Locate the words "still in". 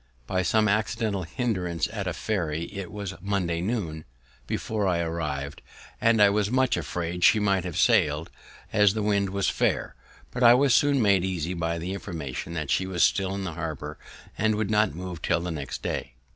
13.03-13.43